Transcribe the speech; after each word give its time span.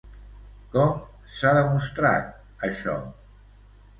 Com 0.75 0.95
s'ha 1.33 1.51
demostrat, 1.57 2.33
això? 2.69 2.95